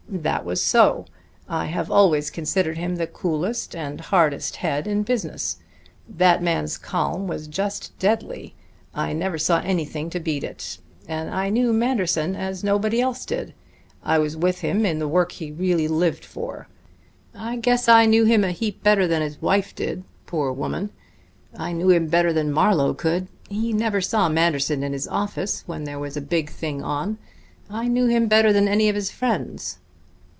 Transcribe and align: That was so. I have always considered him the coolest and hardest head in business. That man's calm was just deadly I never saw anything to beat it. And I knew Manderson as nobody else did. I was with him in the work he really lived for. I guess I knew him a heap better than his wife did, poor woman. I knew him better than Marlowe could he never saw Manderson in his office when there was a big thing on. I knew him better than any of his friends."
That 0.13 0.43
was 0.43 0.61
so. 0.61 1.05
I 1.47 1.67
have 1.67 1.89
always 1.89 2.29
considered 2.29 2.77
him 2.77 2.97
the 2.97 3.07
coolest 3.07 3.73
and 3.73 4.01
hardest 4.01 4.57
head 4.57 4.85
in 4.85 5.03
business. 5.03 5.55
That 6.05 6.43
man's 6.43 6.77
calm 6.77 7.27
was 7.27 7.47
just 7.47 7.97
deadly 7.97 8.53
I 8.93 9.13
never 9.13 9.37
saw 9.37 9.61
anything 9.61 10.09
to 10.09 10.19
beat 10.19 10.43
it. 10.43 10.79
And 11.07 11.29
I 11.29 11.47
knew 11.47 11.71
Manderson 11.71 12.35
as 12.35 12.61
nobody 12.61 12.99
else 12.99 13.23
did. 13.23 13.53
I 14.03 14.19
was 14.19 14.35
with 14.35 14.59
him 14.59 14.85
in 14.85 14.99
the 14.99 15.07
work 15.07 15.31
he 15.31 15.49
really 15.53 15.87
lived 15.87 16.25
for. 16.25 16.67
I 17.33 17.55
guess 17.55 17.87
I 17.87 18.05
knew 18.05 18.25
him 18.25 18.43
a 18.43 18.51
heap 18.51 18.83
better 18.83 19.07
than 19.07 19.21
his 19.21 19.41
wife 19.41 19.73
did, 19.73 20.03
poor 20.25 20.51
woman. 20.51 20.89
I 21.57 21.71
knew 21.71 21.89
him 21.89 22.07
better 22.07 22.33
than 22.33 22.51
Marlowe 22.51 22.93
could 22.95 23.29
he 23.47 23.71
never 23.71 24.01
saw 24.01 24.27
Manderson 24.27 24.83
in 24.83 24.91
his 24.91 25.07
office 25.07 25.63
when 25.67 25.85
there 25.85 25.99
was 25.99 26.17
a 26.17 26.21
big 26.21 26.49
thing 26.49 26.83
on. 26.83 27.17
I 27.69 27.87
knew 27.87 28.07
him 28.07 28.27
better 28.27 28.51
than 28.51 28.67
any 28.67 28.89
of 28.89 28.95
his 28.95 29.09
friends." 29.09 29.77